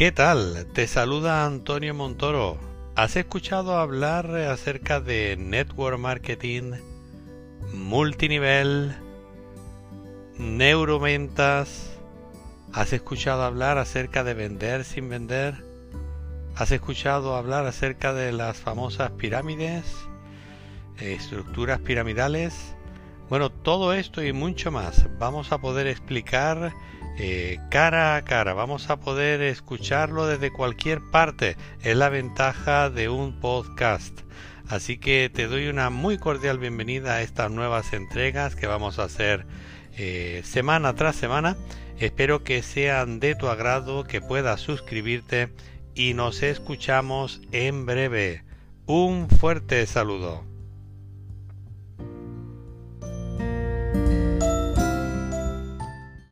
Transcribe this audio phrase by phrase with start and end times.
[0.00, 0.66] ¿Qué tal?
[0.72, 2.56] Te saluda Antonio Montoro.
[2.96, 6.72] ¿Has escuchado hablar acerca de network marketing,
[7.74, 8.96] multinivel,
[10.38, 11.98] neuroventas?
[12.72, 15.62] ¿Has escuchado hablar acerca de vender sin vender?
[16.56, 19.84] ¿Has escuchado hablar acerca de las famosas pirámides?
[20.98, 22.74] ¿Estructuras piramidales?
[23.28, 26.72] Bueno, todo esto y mucho más vamos a poder explicar
[27.18, 31.56] eh, cara a cara, vamos a poder escucharlo desde cualquier parte.
[31.82, 34.20] Es la ventaja de un podcast.
[34.68, 39.04] Así que te doy una muy cordial bienvenida a estas nuevas entregas que vamos a
[39.04, 39.46] hacer
[39.98, 41.56] eh, semana tras semana.
[41.98, 45.50] Espero que sean de tu agrado, que puedas suscribirte
[45.94, 48.44] y nos escuchamos en breve.
[48.86, 50.49] Un fuerte saludo.